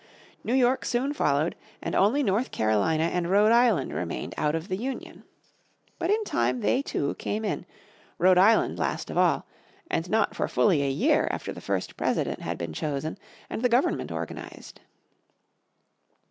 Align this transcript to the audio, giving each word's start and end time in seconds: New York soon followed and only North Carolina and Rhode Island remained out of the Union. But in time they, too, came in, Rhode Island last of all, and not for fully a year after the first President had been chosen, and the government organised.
New 0.43 0.55
York 0.55 0.83
soon 0.83 1.13
followed 1.13 1.55
and 1.79 1.93
only 1.93 2.23
North 2.23 2.49
Carolina 2.49 3.03
and 3.03 3.29
Rhode 3.29 3.51
Island 3.51 3.93
remained 3.93 4.33
out 4.35 4.55
of 4.55 4.67
the 4.67 4.75
Union. 4.75 5.21
But 5.99 6.09
in 6.09 6.23
time 6.23 6.61
they, 6.61 6.81
too, 6.81 7.13
came 7.19 7.45
in, 7.45 7.67
Rhode 8.17 8.39
Island 8.39 8.79
last 8.79 9.11
of 9.11 9.17
all, 9.19 9.45
and 9.91 10.09
not 10.09 10.35
for 10.35 10.47
fully 10.47 10.81
a 10.81 10.89
year 10.89 11.27
after 11.29 11.53
the 11.53 11.61
first 11.61 11.97
President 11.97 12.41
had 12.41 12.57
been 12.57 12.73
chosen, 12.73 13.19
and 13.47 13.61
the 13.61 13.69
government 13.69 14.11
organised. 14.11 14.79